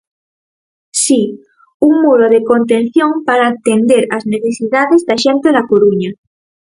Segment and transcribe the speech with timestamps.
[1.03, 1.21] Si,
[1.87, 6.11] un muro de contención para atender as necesidades da xente da Coruña.